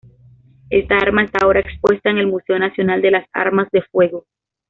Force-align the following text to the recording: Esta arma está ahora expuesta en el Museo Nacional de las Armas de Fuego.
Esta 0.71 0.97
arma 0.97 1.21
está 1.23 1.45
ahora 1.45 1.59
expuesta 1.59 2.09
en 2.09 2.17
el 2.17 2.25
Museo 2.25 2.57
Nacional 2.57 3.03
de 3.03 3.11
las 3.11 3.27
Armas 3.33 3.67
de 3.71 3.83
Fuego. 3.83 4.25